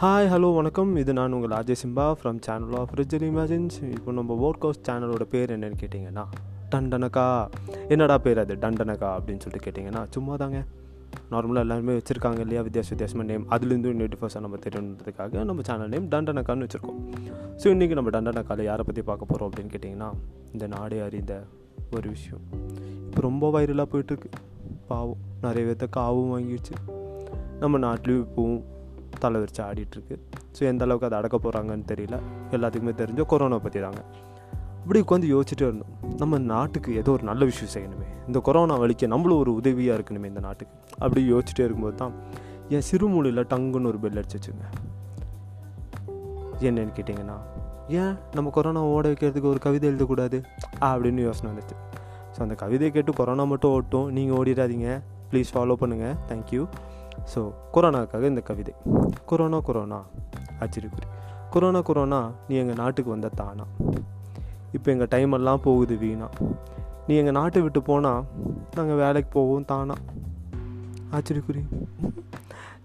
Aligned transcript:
Hi 0.00 0.28
hello 0.28 0.54
வணக்கம். 0.54 0.96
இது 0.96 1.12
நான் 1.12 1.32
உங்கள் 1.32 1.58
Ajay 1.58 1.76
Simba 1.82 2.14
from 2.20 2.38
channel 2.40 2.76
of 2.76 2.94
ridger 2.94 3.24
இமேஜின்ஸ் 3.26 3.90
இப்போ 3.90 4.12
நம்ம 4.12 4.34
ஒர்க் 4.34 4.64
ஹவுஸ் 4.64 4.80
சேனலோட 4.82 5.22
பேர் 5.22 5.58
என்னென்னு 5.58 5.76
கேட்டிங்கன்னா 5.82 6.24
டண்டனக்கா 6.70 7.48
என்னடா 7.88 8.18
பேர் 8.18 8.38
அது? 8.38 8.54
டண்டனக்கா 8.54 9.08
அப்படின்னு 9.16 9.40
சொல்லிட்டு 9.40 9.64
கேட்டிங்கன்னா 9.66 10.06
சும்மா 10.10 10.36
தாங்க 10.36 10.64
நார்மலாக 11.30 11.58
எல்லாருமே 11.58 11.92
வச்சுருக்காங்க 11.92 12.38
இல்லையா? 12.38 12.62
வித்தியாச 12.62 12.88
வித்தியாசமான 12.88 13.28
நேம் 13.32 13.46
அதுலேருந்து 13.50 13.92
இன்னும் 13.94 14.08
டிஃபர்ஸாக 14.08 14.40
நம்ம 14.40 14.56
தெரியணுன்றதுக்காக 14.56 15.44
நம்ம 15.44 15.62
சேனல் 15.62 15.88
நேம் 15.88 16.08
டண்டனக்கான்னு 16.08 16.66
வச்சுருக்கோம். 16.66 17.00
ஸோ 17.56 17.66
இன்றைக்கி 17.66 17.92
நம்ம 17.92 18.10
டண்டனக்காவில் 18.10 18.62
யாரை 18.62 18.84
பற்றி 18.86 19.02
பார்க்க 19.02 19.24
போகிறோம் 19.24 19.50
அப்படின்னு 19.50 19.72
கேட்டிங்கன்னா 19.76 20.12
இந்த 20.52 20.66
நாடே 20.66 21.00
அறிந்த 21.00 21.44
ஒரு 21.90 22.08
விஷயம். 22.08 22.42
இப்போ 23.06 23.20
ரொம்ப 23.20 23.60
வைரலாக 23.60 23.88
போயிட்டுருக்கு. 23.94 24.30
பாவம். 24.86 25.16
நிறைய 25.42 25.70
பேர்த்த 25.70 25.88
காவும் 25.90 26.30
வாங்கிடுச்சு 26.34 26.76
நம்ம 27.60 27.78
நாட்டிலையும் 27.78 28.24
இப்போவும் 28.28 28.62
தலை 29.22 29.40
விரிச்சு 29.40 29.62
ஆடிட்டுருக்கு. 29.68 30.16
ஸோ 30.56 30.62
எந்த 30.72 30.84
அளவுக்கு 30.84 31.06
அதை 31.08 31.18
அடக்க 31.18 31.36
போகிறாங்கன்னு 31.44 31.86
தெரியல. 31.92 32.16
எல்லாத்துக்குமே 32.50 32.94
தெரிஞ்ச 33.00 33.22
கொரோனா 33.32 33.58
பற்றி 33.58 33.80
தாங்க. 33.80 34.02
இப்படி 34.84 35.00
உட்காந்து 35.04 35.28
யோசிச்சுட்டே 35.34 35.66
இருந்தோம். 35.68 35.92
நம்ம 36.16 36.38
நாட்டுக்கு 36.38 36.90
ஏதோ 36.96 37.10
ஒரு 37.10 37.22
நல்ல 37.22 37.44
விஷயம் 37.44 37.72
செய்யணுமே. 37.74 38.08
இந்த 38.26 38.38
கொரோனா 38.40 38.74
வலிக்க 38.78 39.06
நம்மளும் 39.06 39.38
ஒரு 39.38 39.54
உதவியாக 39.54 39.98
இருக்கணுமே 39.98 40.24
இந்த 40.24 40.40
நாட்டுக்கு. 40.40 40.74
அப்படி 40.98 41.32
யோசிச்சுட்டே 41.32 41.64
இருக்கும்போது 41.66 41.96
தான் 41.96 42.14
என் 42.68 42.84
சிறுமூலையில் 42.90 43.48
டங்குன்னு 43.52 43.90
ஒரு 43.92 43.98
பெல் 44.04 44.20
அடிச்சு 44.20 44.38
வச்சுங்க 44.40 44.66
என்னன்னு 46.68 46.94
கேட்டிங்கன்னா 46.98 47.36
ஏன் 48.00 48.14
நம்ம 48.34 48.50
கொரோனா 48.50 48.82
ஓட 48.82 49.08
வைக்கிறதுக்கு 49.08 49.48
ஒரு 49.54 49.58
கவிதை 49.58 49.88
எழுதக்கூடாது? 49.90 50.38
அப்படின்னு 50.80 51.22
யோசனை 51.28 51.48
வந்துச்சு. 51.52 51.76
ஸோ 52.34 52.38
அந்த 52.38 52.54
கவிதையை 52.54 52.90
கேட்டு 52.90 53.12
கொரோனா 53.12 53.44
மட்டும் 53.44 53.72
ஓட்டும். 53.76 54.08
நீங்கள் 54.16 54.36
ஓடிடாதீங்க. 54.38 54.88
ப்ளீஸ் 55.30 55.52
ஃபாலோ 55.54 55.74
பண்ணுங்கள் 55.80 56.16
தேங்க்யூ 56.28 56.62
ஸோ 57.34 57.40
கொரோனாக்காக 57.74 58.24
இந்த 58.32 58.42
கவிதை. 58.50 58.74
கொரோனா 59.30 59.58
கொரோனா 59.68 59.98
ஆச்சரியக்குறி. 60.62 61.08
கொரோனா 61.54 61.80
கொரோனா 61.88 62.20
நீ 62.48 62.54
எங்கள் 62.62 62.80
நாட்டுக்கு 62.82 63.10
வந்த 63.10 63.28
தானா? 63.40 63.64
இப்போ 64.76 64.88
எங்கள் 64.94 65.10
டைம் 65.14 65.34
எல்லாம் 65.38 65.64
போகுது 65.66 65.96
வீணா. 66.04 66.28
நீ 67.06 67.14
எங்கள் 67.20 67.36
நாட்டை 67.38 67.60
விட்டு 67.62 67.82
போனால் 67.88 68.22
நாங்கள் 68.76 69.00
வேலைக்கு 69.02 69.30
போவோம் 69.38 69.68
தானா? 69.72 69.96
ஆச்சரியக்குறி. 71.16 71.62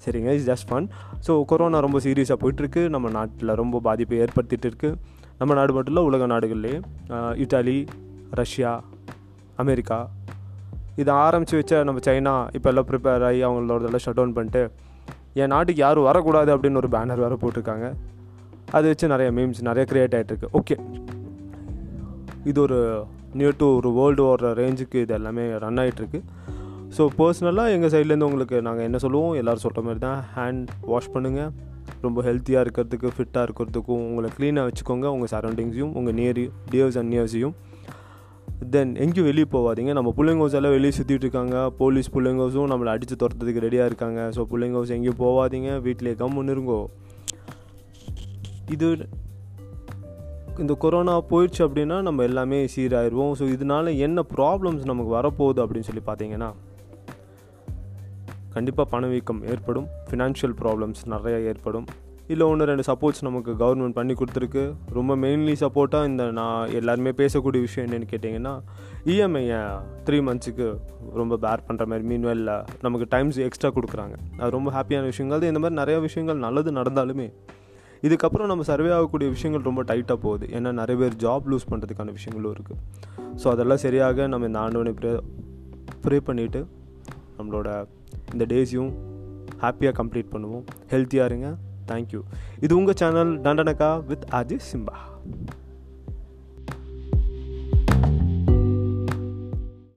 சரிங்க 0.03 0.29
it's 0.35 0.49
just 0.49 0.67
fun 0.69 0.87
so 1.27 1.33
corona 1.51 1.79
ரொம்ப 1.85 1.99
சீரியஸாக 2.05 2.37
போயிட்டுருக்கு. 2.41 2.81
நம்ம 2.95 3.09
நாட்டில் 3.17 3.57
ரொம்ப 3.61 3.79
பாதிப்பை 3.87 4.17
ஏற்படுத்திட்டு 4.25 4.69
இருக்கு 4.71 4.91
நம்ம 5.39 5.53
நாடு 5.57 5.73
மட்டும் 5.73 5.93
இல்லை 5.93 6.07
உலக 6.09 6.27
நாடுகள்லேயே 6.33 6.77
இட்டாலி 7.43 7.75
ரஷ்யா 8.39 8.71
அமெரிக்கா 9.63 9.97
இதை 10.95 11.13
ஆரம்பித்து 11.13 11.57
வச்ச 11.57 11.83
நம்ம 11.83 11.99
சைனா 12.05 12.47
இப்போ 12.53 12.69
எல்லாம் 12.69 12.87
ப்ரிப்பேர் 12.89 13.25
ஆகி 13.25 13.43
அவங்களோடதெல்லாம் 13.43 14.03
ஷட் 14.05 14.19
டவுன் 14.19 14.33
பண்ணிட்டு 14.33 14.71
என் 15.33 15.47
நாட்டுக்கு 15.47 15.81
யாரும் 15.81 16.03
வரக்கூடாது 16.03 16.57
அப்படின்னு 16.57 16.75
ஒரு 16.75 16.87
பேனர் 16.87 17.15
வேறு 17.15 17.35
போட்டிருக்காங்க. 17.35 17.93
அதை 18.71 18.89
வச்சு 18.89 19.07
நிறைய 19.07 19.31
மீம்ஸ் 19.31 19.61
நிறைய 19.61 19.87
க்ரியேட் 19.91 20.15
ஆகிட்டுருக்கு 20.17 20.49
ஓகே 20.59 20.75
இது 22.43 22.61
ஒரு 22.61 23.05
நியர் 23.33 23.55
டு 23.57 23.75
ஒரு 23.75 23.89
வேர்ல்டு 23.93 24.23
ஓடுற 24.23 24.51
ரேஞ்சுக்கு 24.53 24.95
இது 24.95 25.13
எல்லாமே 25.13 25.57
ரன் 25.57 25.77
ஆகிட்டுருக்கு 25.77 26.21
ஸோ 26.97 27.07
பர்சனலாக 27.17 27.69
எங்கள் 27.69 27.89
சைட்லேருந்து 27.89 28.29
உங்களுக்கு 28.29 28.61
நாங்கள் 28.61 28.83
என்ன 28.83 28.97
சொல்லுவோம்? 28.97 29.33
எல்லோரும் 29.33 29.59
சொல்கிற 29.59 29.81
மாதிரி 29.81 29.99
தான் 29.99 30.23
ஹேண்ட் 30.35 30.67
வாஷ் 30.81 31.11
பண்ணுங்கள் 31.13 31.51
ரொம்ப 32.01 32.21
ஹெல்த்தியாக 32.21 32.63
இருக்கிறதுக்கு 32.65 33.09
ஃபிட்டாக 33.17 33.47
இருக்கிறதுக்கும் 33.47 34.03
உங்களை 34.09 34.29
க்ளீனாக 34.37 34.69
வச்சுக்கோங்க. 34.69 35.05
உங்கள் 35.05 35.31
சரௌண்டிங்ஸையும் 35.31 35.93
உங்கள் 35.93 36.13
நியர் 36.13 36.51
டியர்ஸ் 36.71 36.97
அண்ட் 36.97 37.13
நியர்ஸையும் 37.13 37.55
தென் 38.73 38.95
எங்கேயும் 38.95 39.27
வெளியே 39.27 39.47
போகாதீங்க 39.51 39.91
நம்ம 39.97 40.09
பிள்ளைங்கோஸ் 40.17 40.55
எல்லாம் 40.57 40.73
வெளியே 40.75 40.93
சுற்றிட்டு 40.95 41.25
இருக்காங்க. 41.25 41.69
போலீஸ் 41.69 42.09
பிள்ளைங்கோஸும் 42.15 42.69
நம்மளை 42.71 42.91
அடித்து 42.95 43.15
துரத்துறதுக்கு 43.21 43.63
ரெடியாக 43.65 43.89
இருக்காங்க. 43.89 44.19
ஸோ 44.35 44.43
பிள்ளைங்கோஸ் 44.51 44.91
எங்கேயும் 44.95 45.21
போகாதீங்க 45.21 45.69
வீட்டிலே 45.85 46.13
கம்முன்னு 46.21 46.53
இருங்கோ 46.55 46.79
இது 48.75 48.87
இந்த 50.63 50.73
கொரோனா 50.83 51.13
போயிடுச்சு 51.29 51.61
அப்படின்னா 51.65 52.01
நம்ம 52.07 52.23
எல்லாமே 52.23 52.59
சீராயிடுவோம் 52.73 53.33
ஸோ 53.39 53.45
இதனால 53.55 53.95
என்ன 54.07 54.23
ப்ராப்ளம்ஸ் 54.35 54.83
நமக்கு 54.91 55.15
வரப்போகுது 55.17 55.63
அப்படின்னு 55.63 55.89
சொல்லி 55.89 56.03
பார்த்தீங்கன்னா 56.09 56.49
கண்டிப்பாக 58.55 58.89
பணவீக்கம் 58.95 59.41
ஏற்படும். 59.53 59.87
ஃபினான்ஷியல் 60.09 60.55
ப்ராப்ளம்ஸ் 60.61 61.01
நிறைய 61.05 61.39
ஏற்படும். 61.39 61.87
இல்லை 62.33 62.45
ஒன்று 62.51 62.65
ரெண்டு 62.69 62.83
சப்போர்ட்ஸ் 62.87 63.23
நமக்கு 63.27 63.51
கவர்மெண்ட் 63.61 63.95
பண்ணி 63.97 64.13
கொடுத்துருக்கு. 64.17 64.63
ரொம்ப 64.97 65.11
மெயின்லி 65.21 65.53
சப்போர்ட்டாக 65.61 66.09
இந்த 66.09 66.23
நான் 66.39 66.73
எல்லாருமே 66.79 67.11
பேசக்கூடிய 67.21 67.59
விஷயம் 67.67 67.85
என்னென்னு 67.87 68.07
கேட்டிங்கன்னா 68.11 68.51
இஎம்ஐயை 69.11 69.61
த்ரீ 70.07 70.17
மந்த்ஸுக்கு 70.27 70.67
ரொம்ப 71.19 71.37
பேர் 71.45 71.63
பண்ணுற 71.67 71.85
மாதிரி 71.91 72.05
மீன்வெல்ல 72.11 72.53
நமக்கு 72.85 73.05
டைம்ஸ் 73.13 73.39
எக்ஸ்ட்ரா 73.45 73.69
கொடுக்குறாங்க. 73.77 74.15
அது 74.39 74.49
ரொம்ப 74.57 74.71
ஹாப்பியான 74.75 75.07
விஷயங்கள். 75.11 75.45
இந்த 75.51 75.61
மாதிரி 75.63 75.77
நிறைய 75.81 75.99
விஷயங்கள் 76.07 76.43
நல்லது 76.45 76.71
நடந்தாலுமே 76.79 77.27
இதுக்கப்புறம் 78.07 78.49
நம்ம 78.51 78.65
சர்வே 78.69 78.91
ஆகக்கூடிய 78.97 79.29
விஷயங்கள் 79.35 79.65
ரொம்ப 79.69 79.81
டைட்டாக 79.91 80.17
போகுது. 80.25 80.45
ஏன்னா 80.57 80.71
நிறைய 80.81 80.97
பேர் 81.01 81.15
ஜாப் 81.23 81.47
லூஸ் 81.53 81.67
பண்ணுறதுக்கான 81.71 82.13
விஷயங்களும் 82.17 82.53
இருக்குது 82.55 82.79
ஸோ 83.41 83.47
அதெல்லாம் 83.53 83.81
சரியாக 83.85 84.27
நம்ம 84.33 84.49
இந்த 84.51 84.59
ஆண்டவனை 84.65 84.93
ப்ரே 84.99 85.13
ப்ரே 86.05 86.19
பண்ணிவிட்டு 86.29 86.61
நம்மளோட 87.39 87.69
இந்த 88.33 88.45
டேஸையும் 88.53 88.93
ஹாப்பியாக 89.65 89.95
கம்ப்ளீட் 90.01 90.31
பண்ணுவோம். 90.35 90.63
ஹெல்த்தியாக 90.93 91.29
இருங்க. 91.31 91.49
தேங்க்யூ 91.91 92.21
இது 92.59 92.73
உங்கள் 92.77 92.99
சேனல் 92.99 93.33
டண்டனக்கா 93.41 93.91
வித் 94.05 94.25
அஜய் 94.31 94.65
சிம்பா 94.69 94.97